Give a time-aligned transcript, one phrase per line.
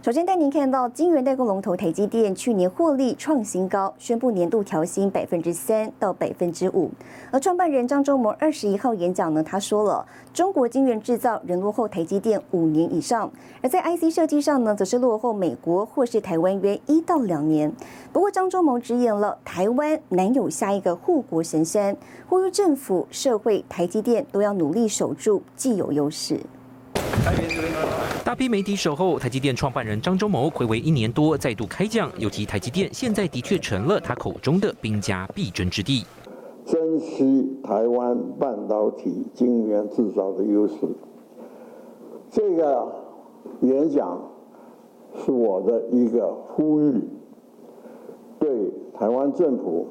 [0.00, 6.88] 首先带您看到，晶圆代工龙头台积电去年获利创新高，宣布年度调薪百分之三到百分之五。
[7.32, 13.28] 而创办人张忠谋二十一号演讲呢，他说了，中国晶圆制造仍落后台积电五年以上，
[13.60, 17.72] 而在 IC 设计上呢，则是落后美国或是台湾约一到两年。
[18.12, 21.96] 不过张忠谋直言了，台湾难有下一个护国神山，
[22.28, 26.38] 呼吁政府、社会、台积电都要努力守住既有优势。
[28.28, 36.04] 大批媒体守候台积电创办人张忠谋，回违一年多再度开讲，尤其台积电现在的确成了他口中的兵家必争之地。
[36.66, 40.74] 珍惜台湾半导体晶圆制造的优势。
[42.28, 42.86] 这个
[43.62, 44.20] 演讲
[45.24, 47.00] 是我的一个呼吁，
[48.38, 49.88] 对台湾政府、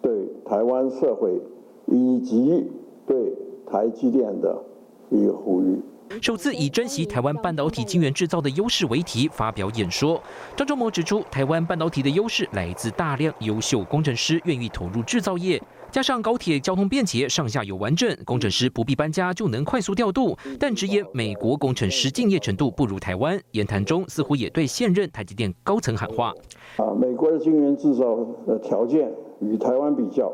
[0.00, 1.42] 对台湾社会
[1.86, 2.70] 以及
[3.04, 3.34] 对
[3.66, 4.62] 台积电的
[5.10, 5.76] 一个呼吁。
[6.20, 10.20] 首次以珍惜台湾半导体晶圆制造的优势为题发表演说，
[10.56, 20.36] 张忠谋指出，台湾半导体的优势来自大量优秀工程师愿意投入制造业，加上高铁交通便捷、上下游完整，工程师不必搬家就能快速调度。
[20.58, 26.34] 但直言美国工程师敬业程度不如台湾，言谈中似乎也对现任台积电高层喊话：
[26.76, 28.16] 啊，美国的晶圆制造
[28.48, 30.32] 的条件与台湾比较，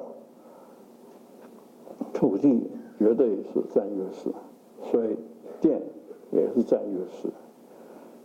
[2.15, 2.67] 土地
[2.99, 4.35] 绝对是占优势，
[4.91, 5.15] 所以。
[5.61, 5.81] 电
[6.31, 7.29] 也是占优势，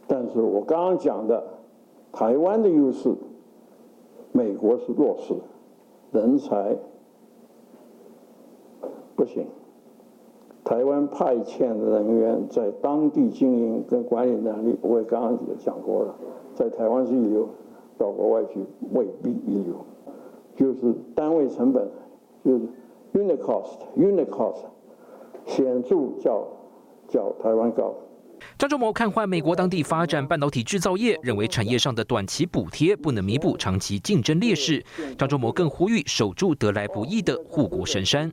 [0.07, 1.43] 但是我刚刚讲的
[2.11, 3.13] 台湾的优势，
[4.31, 5.33] 美国是弱势，
[6.11, 6.75] 人才
[9.15, 9.45] 不行。
[10.63, 16.15] 台湾派遣的人员在当地经营跟管理能力，我也刚刚也讲过了，
[16.53, 17.47] 在台湾是一流，
[17.97, 18.63] 到国外去
[18.93, 19.75] 未必一流。
[20.55, 21.87] 就是单位成本，
[22.45, 22.65] 就是
[23.13, 24.63] unit cost，unit cost
[25.45, 26.45] 显著较。
[27.11, 27.93] 较台湾高。
[28.57, 34.83] 张忠谋看坏美国当地发展半导体制造业，认为产业上的短期补贴不能弥补长期竞争劣势。
[35.15, 38.31] 张忠谋更呼吁守住得来不易的护国神山。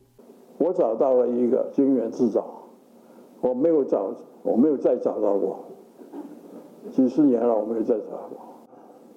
[0.56, 2.46] 我找到了一个晶圆制造，
[3.40, 5.62] 我没有找，我没有再找到过，
[6.90, 8.38] 几十年了，我没有再找到过。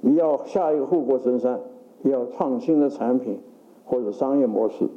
[0.01, 1.57] 你要下一个护国神山，
[2.03, 3.39] 要创新的产品
[3.85, 4.89] 或者商业模式，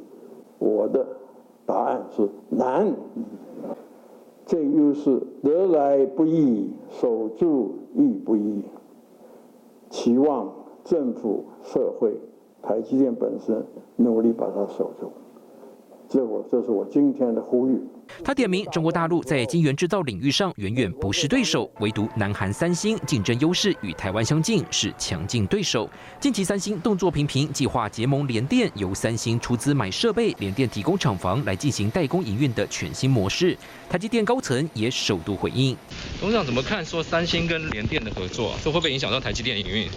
[0.59, 1.07] 我的
[1.65, 2.93] 答案是难。
[4.45, 8.61] 这又是得来不易，守住亦不易。
[9.89, 12.15] 期望政府、社会、
[12.61, 15.11] 台积电本身努力把它守住。
[16.07, 17.81] 这我这是我今天的呼吁。
[18.23, 25.89] 他点名中国大陆在晶圆制造领域上远远不是对手，唯独南韩三星竞争优势与台湾相近，是强劲对手。
[26.19, 33.57] 近期三星动作频频，计划结盟联电，由三星出资买设备，联电提供厂房来进行代工营运的全新模式。
[33.89, 35.75] 台积电高层也首度回应：
[36.19, 39.87] 董事长怎么看说三星跟联电的合作，这会不会影响到台积电营运？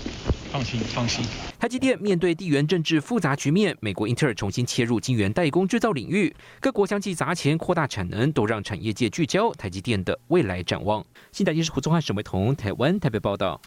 [0.51, 1.25] 放心，放心。
[1.59, 11.05] 台积电面对地缘政治复杂局面，美国英特尔重新切入晶圆代工制造领域，各国相继砸钱扩大产能，都让产业界聚焦台积电的未来展望。
[11.33, 13.61] 新台电视胡宗汉、沈维彤，台湾台北报道。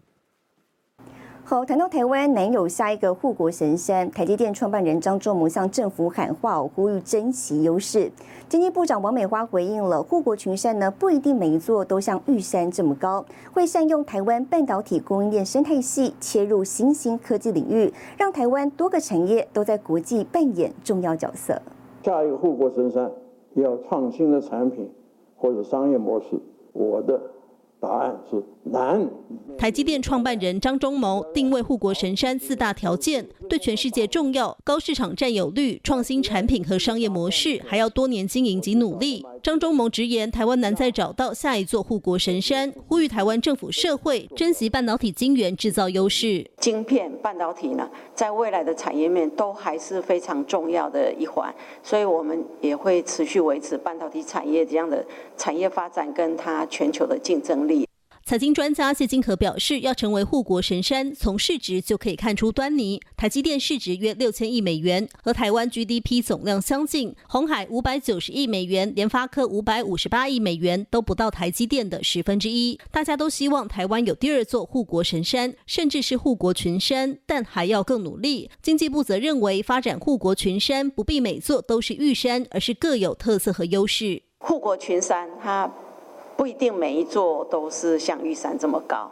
[1.52, 8.10] 好，谈到台湾难有下一个护国神山，台积电创办人张忠谋向政府喊话，呼吁珍惜优势。
[8.48, 21.62] 经济部长王美花回应了，护国群山呢不一定每一座都像玉山这么高，会善用台湾半导体供应链生态系，切入新兴科技领域，让台湾多个产业都在国际扮演重要角色。
[22.04, 23.12] 下一个护国神山
[23.56, 24.90] 要创新的产品
[25.36, 26.28] 或者商业模式，
[26.72, 27.20] 我的。
[27.82, 29.10] 答案是难。
[29.58, 39.26] 台积电创办人张忠谋定位护国神山四大条件，对全世界重要，高市场占有率、创新产品和商业模式，还要多年经营及努力。
[39.42, 46.46] 张忠谋直言，台湾难再找到下一座护国神山，呼吁台湾政府社会珍惜半导体晶圆制造优势。
[46.58, 55.04] 晶片半导体呢，在未来的产业面都还是非常重要的一环，所以我们也会持续维持半导体产业这样的
[55.36, 57.71] 产业发展跟它全球的竞争力。
[58.24, 63.02] 财经专家谢金河表示，要成为护国神山，从市值就可以看出端倪。
[63.18, 72.80] 台积电市值约六千亿美元，和台湾 GDP 总量相近；红海五百九十亿美元，联发科五百五十八亿美元，都不到台积电的十分之一。
[72.90, 78.50] 大家都希望台湾有第二座护国神山，甚至是护国群山，但还要更努力。
[78.62, 84.22] 经济部则认为，发展护国群山不必每座都是玉山，而是各有特色和优势。
[84.38, 85.70] 护国群山，它。
[86.42, 89.12] 不一定每一座都是像玉山这么高，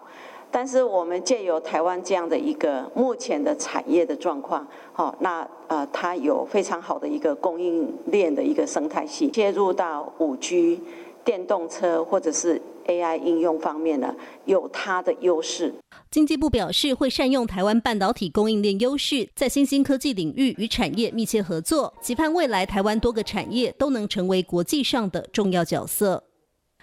[0.50, 10.82] 但是我们借由台湾这样的一个目前的产业的状况，好，那呃它有非常好的一个供应链的一个生态系，切入到五 G、
[11.24, 14.16] 电动车或者是 AI 应用方面呢，
[14.46, 15.72] 有它的优势。
[16.10, 26.24] 经济部表示会善用台湾半导体供应链优势，在新兴科技领域与产业密切合作，期盼未来台湾多个产业都能成为国际上的重要角色。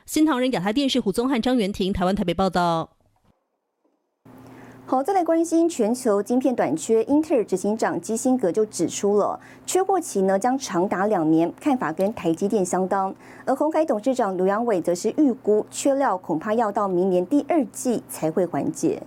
[0.06, 2.90] 新唐人亚太电视胡宗汉、张元婷，台湾台北报道。
[4.86, 13.12] 好，再来关心全球晶片短缺，英特尔执行长基辛格就指出了，缺货期呢将长达两年，看法跟台积电相当。
[13.44, 19.02] 而鸿海董事长刘扬伟则是预估，缺料恐怕要到明年第二季才会缓解。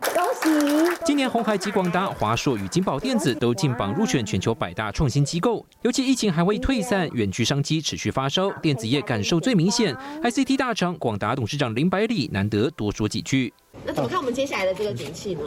[0.00, 0.96] 恭喜！
[1.04, 5.64] 今年红海及广达、华硕与金宝电子都进榜入选全球百大创新机构。
[5.82, 9.96] 尤其疫情还未退散，远距商机持续发烧，电子业感受最明显。
[10.22, 13.52] ICT 大厂广达董事长林百里难得多说几句。
[13.84, 15.42] 那怎么看我们接下来的这个景气呢？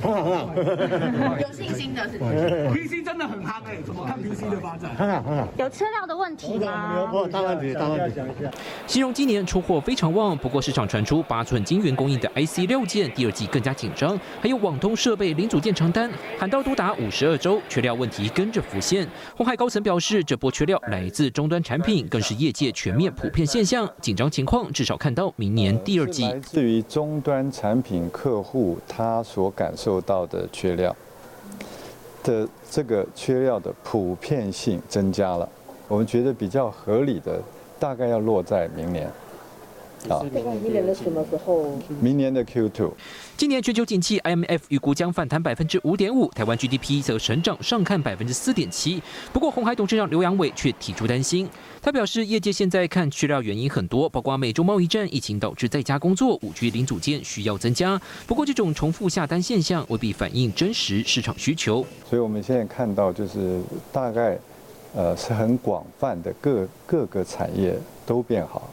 [0.00, 2.18] 很好很好，有信心的是。
[2.18, 4.94] PC 真的很夯哎，怎么看 PC 的发展？
[4.94, 5.48] 很好很好。
[5.58, 7.08] 有车料的问题吗？
[7.12, 8.20] 有，大问题大问题。
[8.86, 19.06] 形容今年出货非常旺，不过市场传出八寸晶圆供应的 IC 六件第二季更加紧张，还有网通设备零组件长单喊到多达五十二周，缺料问题跟着浮现。
[19.36, 26.24] 红海高层表示，这波缺料来自终端产品，更是业界全面普遍现象，紧张情况至少看到明年第二季。
[26.24, 29.87] 来自于终端产品客户他所感受。
[29.88, 30.94] 受到的缺料
[32.22, 35.48] 的这个缺料的普遍性增加了，
[35.88, 37.40] 我们觉得比较合理的，
[37.80, 39.10] 大概要落在明年。
[40.08, 40.22] 啊，
[40.62, 41.76] 明年的什么时候？
[42.00, 42.90] 明年的 Q2。
[43.36, 49.02] 今年全球景气，IMF 预估将反弹百分之五点五，台湾 GDP 则成长上看百分之四点七。
[49.32, 51.48] 不过，红海董事长刘阳伟却提出担心。
[51.80, 58.00] 他表示，业界现在看缺料原因很多，包括美洲贸易战、疫情导致在家工作、五 G 零组件需要增加。
[58.26, 61.84] 不过，这种重复下单现象未必反映真实市场需求。
[62.08, 63.60] 所以我们现在看到，就是
[63.92, 64.38] 大概，
[64.94, 68.68] 呃，是很广泛的各各个产业都变好。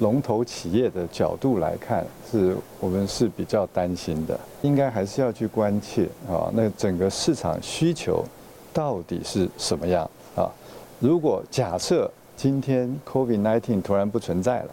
[0.00, 6.50] 龙头企业的角度来看，是我们是比较担心的，应该还是要去关切啊。
[6.52, 8.24] 那整个市场需求
[8.72, 10.50] 到底是什么样啊？
[10.98, 14.70] 如果假设今天 COVID-19 突然不存在了，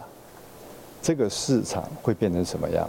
[1.00, 2.88] 这个市场会变成什么样？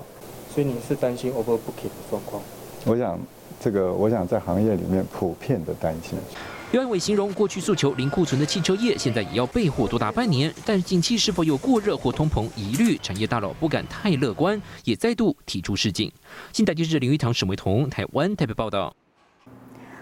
[0.54, 2.42] 所以你是担心 overbooking 的状况？
[2.86, 3.20] 我想，
[3.60, 6.18] 这个我想在行业里面普遍的担心。
[6.74, 10.52] 刘安伟形容，过去诉求零库存的汽车业，现在也要备货多达半年。
[10.66, 16.12] 但景气是否有过热或通膨疑虑，产业大佬不敢太乐观，也再度提出示警。
[16.52, 18.92] 新台记者林玉堂、沈维彤，台湾台北报道。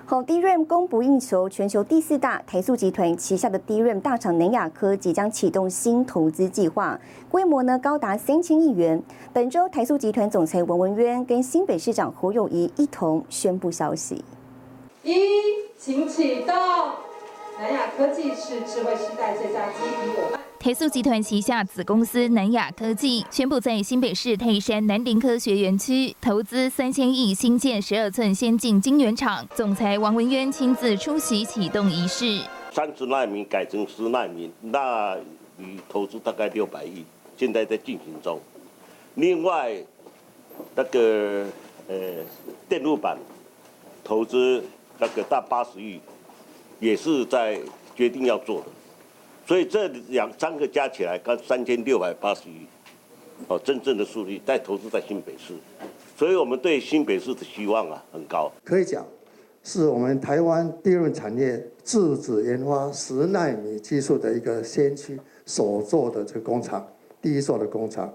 [0.05, 6.97] 好，DRAM 供不应求，全球第四大台塑集团旗下的 DRAM 大厂南亚科即将启动新投资计划，
[7.27, 9.03] 规模呢高达三千亿元。
[9.33, 14.23] 本周台塑集团总裁王文渊跟新北市长胡友谊一同宣布消息。
[15.03, 15.15] 一，
[15.79, 16.53] 请启动。
[17.57, 20.39] 南亚科技是智慧时代最佳基地伙伴。
[20.59, 29.47] 台塑集团旗下子公司南亚科技宣布，在新北市泰山南林科学园区投资三千亿新建十二寸先进晶圆厂。
[29.55, 32.43] 总裁王文渊亲自出席启动仪式。
[32.71, 35.17] 三十纳米改成十纳米，那
[35.57, 37.03] 与投资大概六百亿，
[37.35, 38.39] 现在在进行中。
[39.15, 39.75] 另外，
[40.75, 41.47] 那个
[41.87, 41.95] 呃
[42.69, 43.17] 电路板
[44.03, 44.63] 投资。
[45.01, 45.99] 那个大八十亿，
[46.79, 47.59] 也是在
[47.95, 48.67] 决定要做的，
[49.47, 52.67] 所以这两三个加起来，刚三千六百八十亿，
[53.47, 55.55] 哦，真正的数据在投资在新北市，
[56.15, 58.51] 所以我们对新北市的希望啊很高。
[58.63, 59.03] 可以讲，
[59.63, 66.87] 是我们台湾第二产业自主研发十纳米技术的一个先驱所做的这个工厂，
[67.19, 68.13] 第一座的工厂，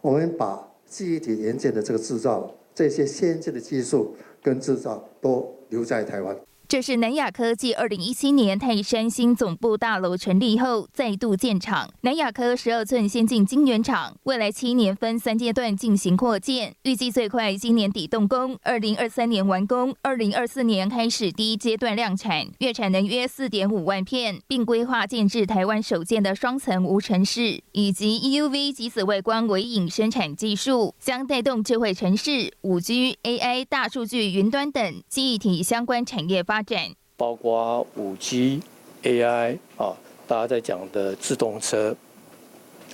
[0.00, 5.58] 我们把记忆体元件的这个制造，这些先进的技术跟制造都。
[5.68, 6.36] 留在台湾。
[6.68, 11.90] 这是南亚科技二零一七年泰山新总部大楼成立后再度建厂。
[12.02, 36.57] 南亚科十二寸先进晶圆厂，未来七年分三阶段进行扩建，预计最快今年底动工，二零二三年完工，二零二四年开始第一阶段量产，月产能约四点五万片，并规划建制台湾首建的双层无尘室，以及 EUV 极紫外光微影生产技术，将带动智慧城市、五 G、AI、大数据、云端等记忆体相关产业发。
[36.58, 36.92] 发展。
[37.16, 38.60] 包括五 G、
[39.04, 39.94] AI 啊，
[40.26, 41.94] 大家在讲的自动车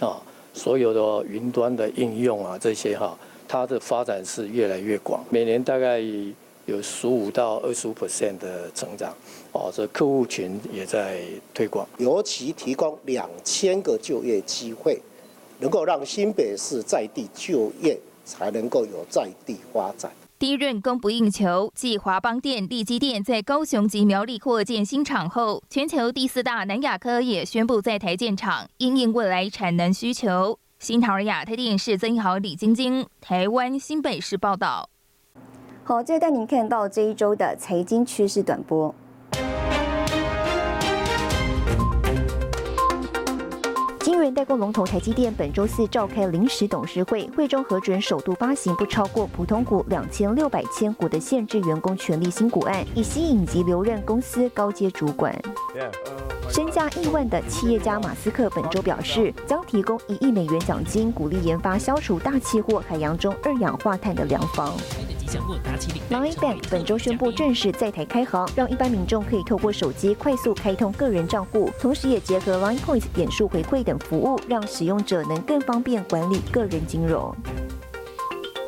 [0.01, 0.21] 啊，
[0.53, 3.19] 所有的云端的应用啊，这些哈，
[3.49, 5.99] 它的发展是越来越广，每年大概
[6.67, 9.15] 有十五到二十五 percent 的成长
[9.53, 11.23] 哦，这客户群也在
[11.55, 15.01] 推广，尤其提供两千个就业机会，
[15.59, 20.13] 能够让新北市在地就业，才能够有在地发展。
[20.45, 30.59] 利润供不应求，继华邦电、利基电在高雄及苗栗扩建新厂后，全球第四大南亚科也宣布在台建厂，因应未来产能需求。
[30.79, 34.91] 新唐尔亚太电视曾豪、李晶晶，台湾新北市报道。
[35.83, 38.95] 好，接着带您看到这一周的财经趋势短波。
[44.45, 55.35] 代工龙头台积电本周四召开临时董事会，会中核准首度发行不超过普通股两千六百千股的限制员工权利新股案，以吸引及留任公司高阶主管。
[56.51, 64.75] 身价亿万的企业家马斯克本周表示，将提供一亿美元奖金，鼓励研发消除大气或海洋中二氧化碳的良方。
[66.11, 77.35] Line Bank 本周宣布正式在台开行，让一般民众可以透过手机快速开通个人账户，同时也结合 Line Points 点数回馈等服务，让使用者能更方便管理个人金融。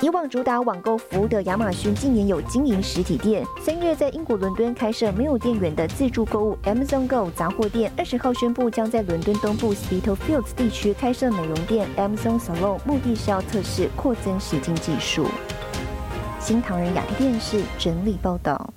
[0.03, 15.25] 以往主打网购服务的亚马逊近年有经营实体店，三月在英国伦敦开设没有店员的自助购物 Amazon Go 杂货店，二十号宣布将在伦敦东部 Spitalfields 地区开设美容店 Amazon Salon，目的是要测试扩增实境技术。
[16.47, 18.73] 新唐人亚太电视整理报道。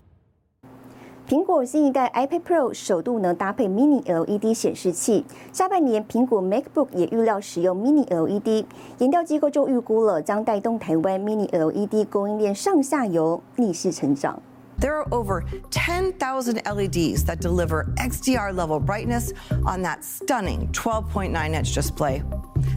[1.28, 5.24] 苹果新一代 iPad Pro 首度能搭配 Mini LED 显示器，
[5.54, 8.66] 下半年苹果 MacBook 也预料使用 Mini LED。
[8.98, 14.42] 研调机构就预估了，将带动台湾 Mini LED 供应链上下游逆势成长。
[14.79, 19.33] There are over 10,000 LEDs that deliver XDR level brightness
[19.65, 22.23] on that stunning 12.9 inch display.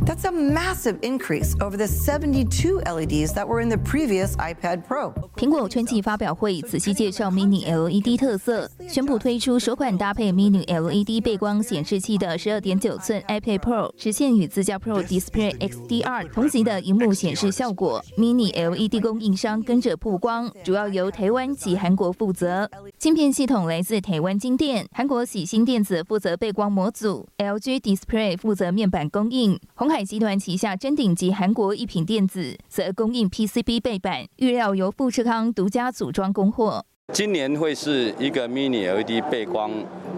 [0.05, 5.13] That's a massive increase over the 72 LEDs that were in the previous iPad Pro.
[5.35, 18.03] 苹果春季发表会仔细介绍 Mini LED 特色，宣布推出首款搭配 Mini LED 背光显示器的12.9寸 iPad Pro，实现与自家 Pro Display XDR 同级的荧幕显示效果。
[18.17, 22.70] Mini LED 供应商跟着曝光，主要由台湾及韩 韩国负责。
[22.98, 29.60] 芯片系统来自台湾金电，韩国喜星电子负责背光模组，LG Display 负责面板供应。
[29.74, 36.86] 红海集团旗下臻鼎及韩国一品电子则供应 PCB 背板，预料由富士康独家组装供货。
[37.12, 39.70] 今年会是一个 Mini LED 背光，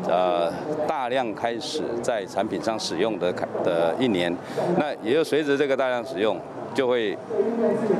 [0.08, 0.48] 呃，
[0.86, 3.32] 大量开始在产品上使用的
[3.64, 4.34] 的一年。
[4.78, 6.38] 那也就随着这个大量使用，
[6.72, 7.18] 就会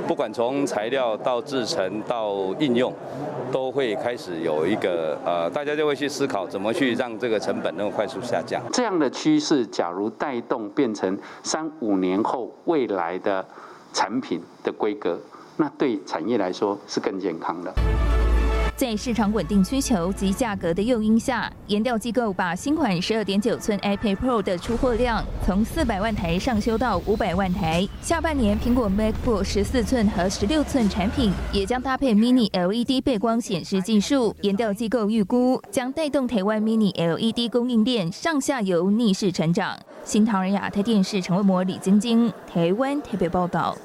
[0.07, 2.95] 不管从材料到制成到应用，
[3.51, 8.63] 都会开始有一个呃，大家就会去思考怎么去让这个成本能够快速下降。
[8.73, 13.45] 这样的趋势，假如带动变成三五年后未来的
[13.93, 15.19] 产品的规格，
[15.57, 17.75] 那对产业来说是更健康的。
[18.77, 27.89] 在市场稳定需求及价格的诱因下，研调机构把新款十二点九寸 iPad Pro 的出货量从四百万台上修到五百万台。
[28.03, 34.35] 下半年苹果 MacBook 十四寸和十六寸产品也将搭配 Mini LED 背光显示技术。
[34.41, 39.79] 研调机构预估将带动台湾 Mini LED 供应链上下游逆势成长。
[40.03, 43.77] 新唐人亚太电视陈卫模、李晶晶，台湾台北报道。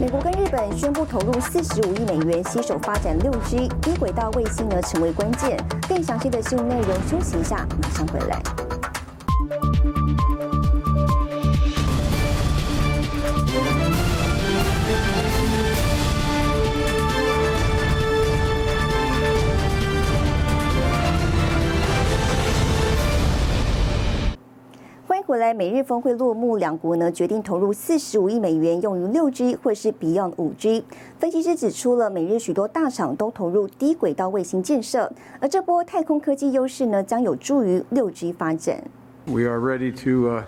[0.00, 5.56] 美国跟日本宣布投入四十五亿美元，携手发展六 G 低轨道卫星而，成为关键。
[5.88, 8.73] 更详细的新闻内容，休息一下，马上回来。
[25.26, 30.84] 回来，美日峰会落幕，两国呢决定投入四十五亿美元用于六 G 或是 Beyond 五 G。
[31.18, 38.84] 分析师指出了，美日许多大厂都投入低轨道卫星建设，而这波太空科技优势呢，将有助于六 G 发展。
[39.26, 40.42] We are ready to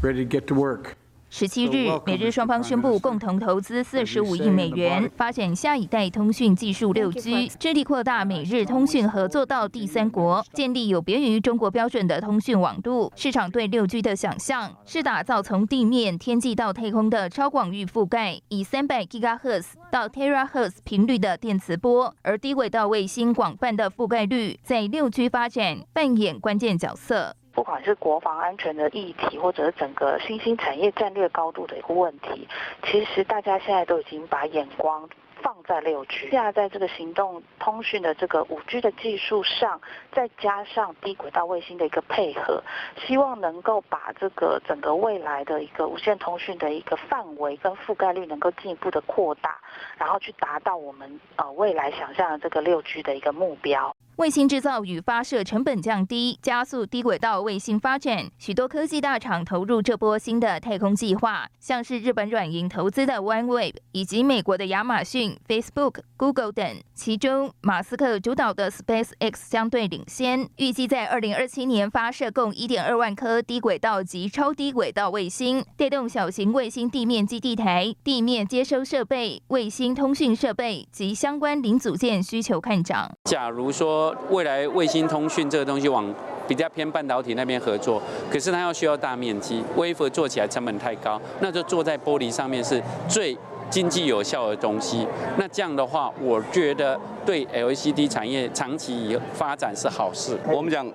[0.00, 0.92] ready to get to work.
[1.36, 13.12] 十七日，美日双方宣布共同投资四十五亿美元，发展下一代通讯技术六 G，致力扩大美日通讯合作到第三国，建立有别于中国标准的通讯网路。
[13.16, 27.34] 市场对六 G 的想象是打造从地面、天际到太空的超广域覆盖，以三百 GHz 到 Terahertz 频率的电磁波，而低轨道卫星广泛的覆盖率在六 G 发展扮演关键角色。
[27.54, 32.48] 不管是国防安全的议题，或者是整个新兴产业战略高度的一个问题，
[32.82, 35.08] 其实大家现在都已经把眼光
[35.40, 36.28] 放在六 G。
[36.30, 39.80] 现在在这个行动通讯的这个五 G 的技术上，
[40.10, 42.62] 再加上低轨道卫星的一个配合，
[43.06, 49.58] 希望能够把这个整个未来的一个无线通讯的一个范围跟覆盖率能够进一步的扩大，
[49.96, 53.93] 然后去达到我们呃未来想象的这个六 G 的一个目标。
[54.16, 58.30] 卫星制造与发射成本降低，加速低轨道卫星发展。
[58.38, 66.64] 许多科技大厂投入这波新的太空计划，像是日本软银投资的 OneWeb，以及美国的亚马逊、Facebook、Google 等。
[66.94, 83.12] 其中，马斯克主导的 SpaceX 相对领先，预计在二零二七年发射共一点二万颗低轨道及超低轨道卫星，带动小型卫星地面基地台、地面接收设备、卫星通讯设备及相关零组件需求看涨。
[83.24, 86.12] 假如说未来卫星通讯这个东西往
[86.48, 93.36] 比较偏半导体那边合作，可是它要需要大面积微做起来成本太高，那就做在玻璃上面是最
[93.70, 95.06] 经济有效的东西。
[95.36, 100.38] 那这样的话，我觉得对 LCD 产业长期发展是好事。
[100.52, 100.86] 我们讲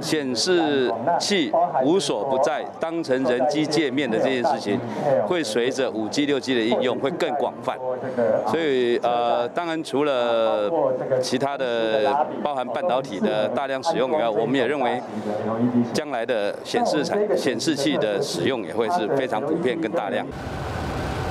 [0.00, 1.52] 显示器
[1.82, 4.78] 无所不在，当成人机界面的这件事情，
[5.26, 7.76] 会随着五 G、六 G 的应用会更广泛。
[8.46, 10.70] 所以呃，当然除了
[11.20, 15.00] 其他的包含半导体的大量使用以外，我们也认为
[15.92, 20.26] 将来的显示产显示器的使用也会是非常普遍跟大量。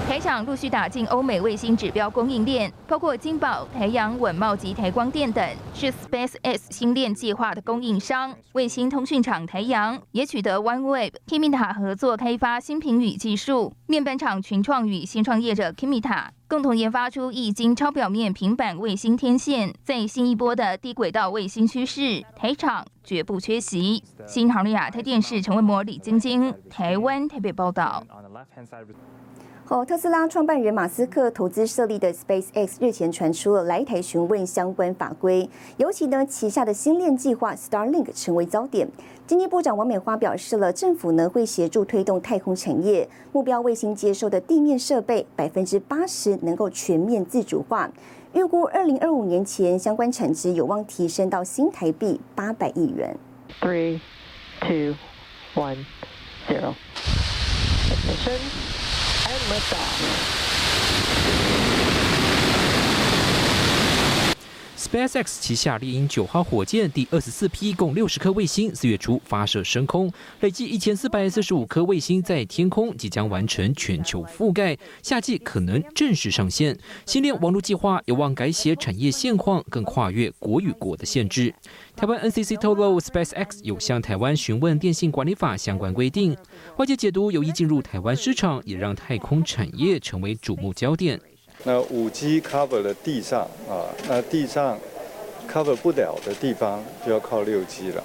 [0.07, 5.43] 台厂陆续打进欧美卫星指标供应链，包括金宝、台阳、稳茂及台光电等，
[5.73, 8.31] 是 SpaceX 星链计划的供应商。
[8.53, 13.73] 卫星通讯厂台阳也取得 OneWeb、Kimita 合作开发新频与技术。
[13.87, 24.03] 面板厂群创与新创业者 Kimita 共同研发出液晶超表面平板卫星天线，在新一波的低轨道卫星趋势，台厂绝不缺席。
[24.27, 28.03] 新唐利亚台电视陈文模、李晶晶，台湾台北报道。
[29.67, 38.87] 好，特斯拉创办人马斯克投资设立的 SpaceX 日前传出了来台询问相关法规，尤其呢旗下的星链计划 Starlink 成为焦点。
[39.25, 47.89] 经济部长王美花表示了，政府呢会协助推动太空产业，目标卫星接收的地面设备百分之八十能够全面自主化，
[48.33, 53.17] 预估二零二五年前相关产值有望提升到新台币八百亿元。
[53.59, 53.99] Three,
[54.61, 54.93] two,
[55.55, 55.77] one,
[56.47, 56.75] zero.
[59.49, 61.44] matar.
[64.85, 76.77] SpaceX 旗下猎鹰九号火箭第二十四批共六十颗卫星，四月初发射升空，累计一千四百四十五颗卫星在天空即将完成全球覆盖，夏季可能正式上线。
[77.07, 81.51] 星链网络计划有望改写产业现况，更跨越国与国的限制。
[81.95, 86.37] 台湾 NCC 透露，SpaceX 有向台湾询问电信管理法相关规定，
[86.77, 91.19] 外界解读有意进入台湾市场，也让太空产业成为瞩目焦点。
[91.67, 94.77] 那五 G cover 的地上啊，那地上
[95.51, 98.03] cover 不了的地方就要靠六 G 了。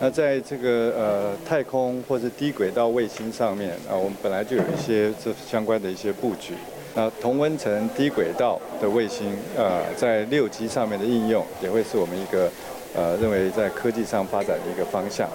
[0.00, 6.54] 那在这个呃太空或者低轨道卫星上面啊，我们本来就有一些这相关的一些布局。
[6.94, 12.48] 那同温层低轨道的卫星呃，在六 G 上面的应用，也会是我们一个
[12.94, 15.28] 呃认为在科技上发展的一个方向。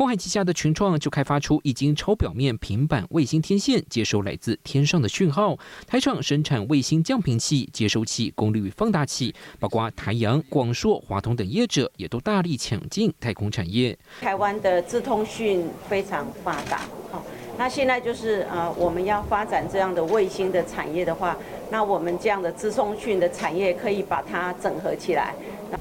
[0.00, 5.58] 红海旗下的群创就开发出已经超表面平板卫星天线，接收来自天上的讯号。
[5.86, 13.94] 台厂生产卫星降频器、接收器、功率放大器，包括台阳、广硕、华通等业者也都大力抢进太空产业。
[14.22, 17.22] 台湾的自通讯非常发达，好，
[17.58, 21.36] 那现在就是呃，我们要发展这样的卫星的产业的话，
[21.70, 25.34] 那我们这样的自通讯的产业可以把它整合起来。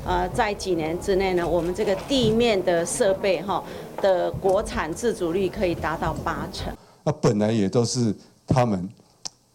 [0.06, 3.63] 呃，在几年之内呢，我们这个地面的设备哈
[4.02, 6.73] 的国产自主率可以达到八成。
[7.04, 8.13] 那本来也都是
[8.45, 8.88] 他们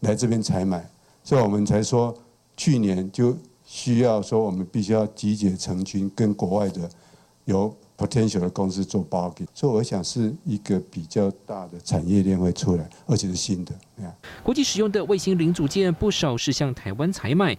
[0.01, 0.87] 来这边采买，
[1.23, 2.15] 所以我们才说
[2.57, 6.89] 去年就需要说我们必须要集结成军，跟国外的
[7.45, 9.45] 有 potential 的公司做 bargain。
[9.53, 13.73] 所以我想是一个比较大的产业链会出来，而且是新的。
[14.43, 17.57] 国际使用的卫星零组件不少是向台湾采买。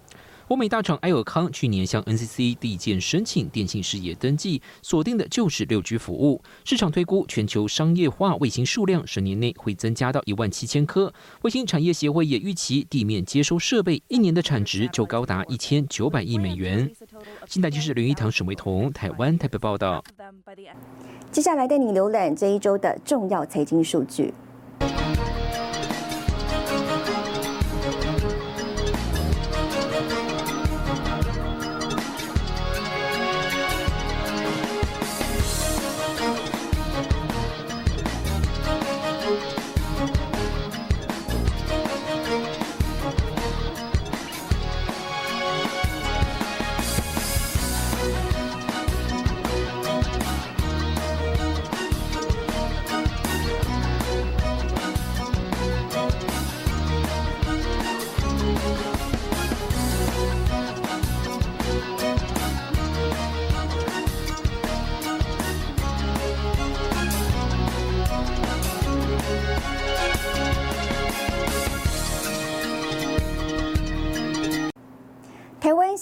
[0.49, 6.41] 欧美大厂埃尔康去年向 NCC 递件申请电信事业登记，锁定的就是六 G 服务。
[6.65, 11.13] 市场推估，全球商业化卫星数量十年内会增加到一万七千颗。
[11.43, 16.89] 卫星产业协会也预期，地面接收设备一年的产值就高达一千九百亿美元。
[17.49, 20.05] 新台就是林一堂、沈维彤，台湾台北报道。
[21.33, 24.33] 接下来带你浏览这一周的重要财经数据。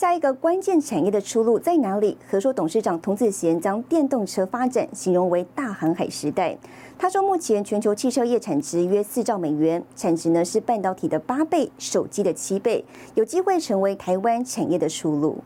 [0.04, 2.14] 下一个关键产业的出路在哪里？
[2.28, 6.54] 和硕董事长童子贤将电动车发展形容为大航海时代。
[6.98, 15.38] 他说，目前全球汽车业产值约四兆美元，产值呢是半导体的八倍，手机的七倍，有机会成为台湾产业的出路。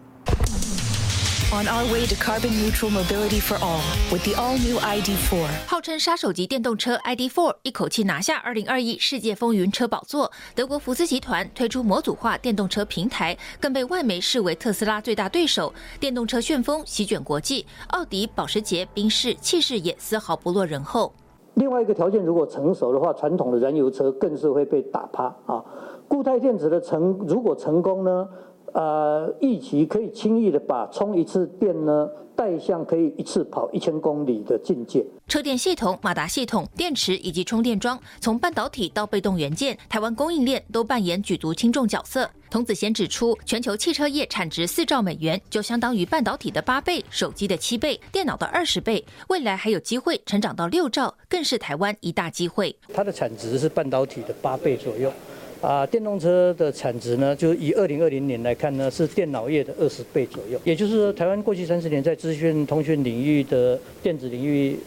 [1.51, 3.81] On our way to carbon neutral mobility for all
[4.13, 5.67] with the all new ID4。
[5.67, 10.31] 号称杀手级电动车 ID4 一口气拿下2021世界风云车宝座。
[10.55, 15.73] 德国福斯集团推出模组化电动车平台，更被外媒视为特斯拉最大对手。
[15.99, 21.15] 电动车旋风席卷国际，奥迪、保时捷、宾士气势也丝毫不落人后。
[21.55, 25.65] 另外一个条件如果成熟的话，传统的燃油车更是会被打趴啊。
[26.07, 28.29] 固态电池的成如果成功呢？
[28.75, 35.05] 呃，预期可以轻易的把充一次电呢带向可以一次跑一千公里的境界。
[35.27, 42.31] 车电系统、马达系统、电池以及充电桩，从半导体到被动元件，台湾供应链都扮演举足轻重角色。
[42.51, 52.75] 童子贤指出，全球汽车业产值四兆美元，就相当于半导体的八倍、手机的七倍、电脑的二十倍，未来还有机会成长到六兆，更是台湾一大机会。
[52.95, 55.13] 它的产值是半导体的八倍左右。
[55.61, 60.61] 啊，电动车的产值呢，就是以二零二零年来看呢，是电脑业的二十倍左右。
[60.63, 64.79] 也就是说，台湾过去三十年在资讯通讯领域的电子领域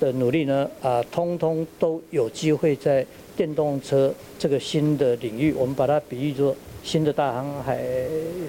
[0.00, 7.84] 的努力呢，啊，通通都有机会在电动车这个新的领域，我们把它比喻作新的大航海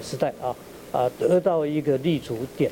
[0.02, 0.56] 时代啊，
[0.90, 2.70] 啊，得到一个立足点。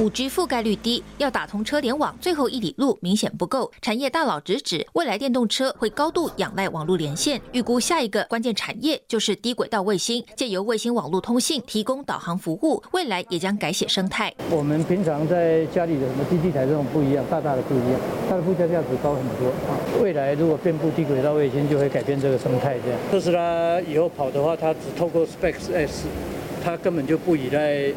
[0.00, 3.68] 五 G 覆盖率低，要打通车联网最后一里路明显不够。
[3.82, 7.40] 产业大佬直指，未来电动车会高度仰赖网络连线。
[7.50, 14.32] 预估下一个关键产业就是低轨道卫星，借由卫星网络通信提供导航服务，未来也将改写生态。
[14.52, 19.74] 我们平常在家里的什么基地台这种不一样，大大的不一样，它的附加价值高很多啊。
[20.00, 22.76] 未来如果遍布低轨道卫星，就会改变这个生态。
[22.84, 26.06] 这样，特斯拉以后跑的话，它只透过 Specs S，
[26.62, 27.92] 它根本就不依赖。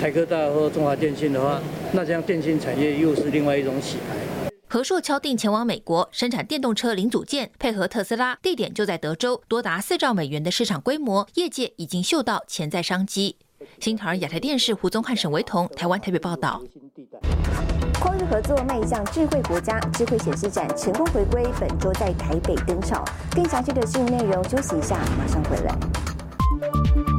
[0.00, 1.60] 台科大或中华电信的话，
[1.92, 4.50] 那这样电信产业又是另外一种洗牌。
[4.66, 13.36] 和硕敲定前往美国生产电动车零组件，配合特斯拉，地点就在德州，多达四兆美元的市场规模，业界已经嗅到潜在商机。
[13.78, 16.60] 新唐人亚太电视胡宗汉、沈维彤，台湾台北报道。
[18.00, 23.04] 跨日合作迈向智慧国家，智慧显示展成功回归，本周在台北登场。
[23.30, 27.13] 更详细的新闻内容，休息一下，马上回来。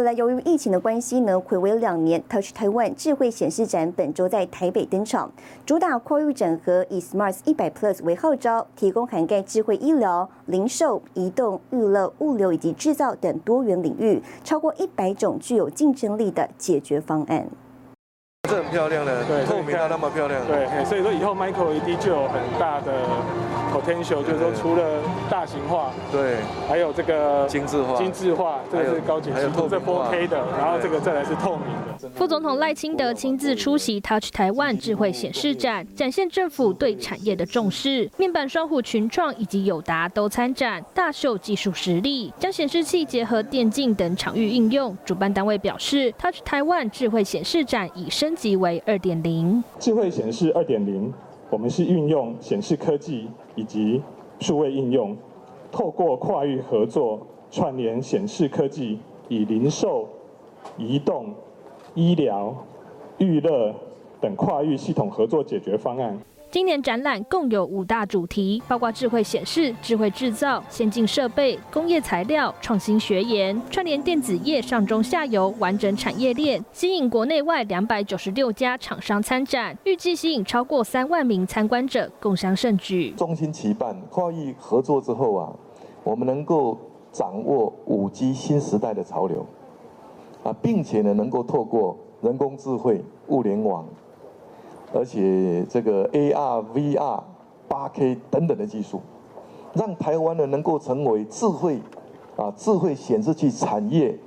[0.00, 0.14] 回来。
[0.14, 5.30] 由于疫情的关系呢，暌违两年，Touch Taiwan 智慧显示展本周在台北登场，
[5.66, 17.46] 主打跨域整合，以 Smart 一百 Plus 为号召，提供涵盖智慧医疗、零售、移动、娱乐、物流以及制造等多元领域，超过一百种具有竞争力的解决方案。
[18.50, 20.40] 这很漂亮的，对，透明到那么漂亮。
[20.46, 22.92] 对，所以说以后 Micro LED 就有很大的
[23.72, 24.82] potential，就是说除了
[25.30, 26.36] 大型化，对，
[26.68, 32.10] 还有这个精致化，精致化，这个是高解析度，这 4K 的，然后这个再来是透明的。
[32.16, 38.10] 副总统赖清德亲自出席 Touch 台湾智慧显示展，展现政府对产业的重视。
[38.16, 44.96] 面板双虎群创以及友达都参展，大秀技术实力，将显示器结合电竞等场域应用。
[45.04, 49.62] 主办单位表示，Touch 台湾智慧显示展已升即为二点零。
[49.78, 51.12] 智慧显示二点零，
[51.50, 54.00] 我们是运用显示科技以及
[54.38, 55.14] 数位应用，
[55.70, 58.98] 透过跨域合作串联显示科技
[59.28, 60.08] 以零售、
[60.78, 61.34] 移动、
[61.94, 62.56] 医疗、
[63.18, 63.74] 娱乐
[64.22, 66.18] 等跨域系统合作解决方案。
[66.52, 83.12] 今年展览共有五大主题，包括智慧显示、智慧制造、先进设备、工业材料、创新学研，串联电子业上中下游完整产业链，吸引国内外两百九十六家厂商参展，预计吸引超过三万名参观者共襄盛举。
[83.12, 85.52] 中心期办，跨域合作之后啊，
[86.02, 86.76] 我们能够
[87.12, 89.46] 掌握五 G 新时代的潮流，
[90.42, 93.86] 啊，并且呢，能够透过人工智慧、物联网。
[94.92, 97.22] 而且这个 AR、VR、
[97.68, 99.00] 八 K 等等的技术，
[99.72, 101.80] 让台湾呢能够成为智慧
[102.36, 104.18] 啊智慧显示器产业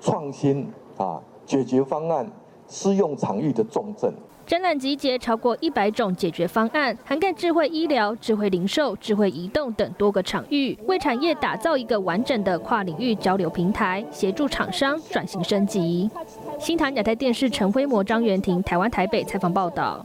[0.00, 2.30] 创新啊解决方案
[2.68, 4.12] 适用场域的重镇。
[4.44, 16.10] 展览集结超过一百种解决方案，涵盖智慧医疗、智慧零售、智慧移动等多个场域，为产业打造一个完整的跨领域交流平台，协助厂商转型升级。
[16.58, 20.04] 新唐亚太电视陈辉模、张元婷，台湾台北采访报道。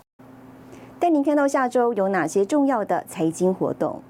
[0.99, 4.01] 带您看到下周有哪些重要的财经活动。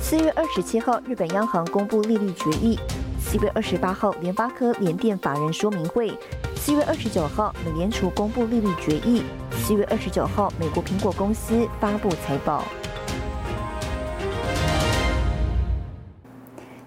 [0.00, 2.78] 四月二十七号，日本央行公布利率决议；
[3.20, 6.08] 四月二十八号，联发科联电法人说明会；
[6.56, 12.64] 四月二十九号，美联储公布利率决议；四月二十九号，美国苹果公司发布财报。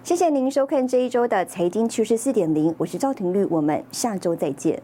[0.02, 4.82] 谢谢您收看这一周的财经趋势四点零，我是赵廷玉，我们下周再见。